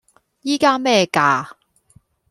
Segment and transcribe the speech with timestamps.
[0.41, 1.51] 依家咩價?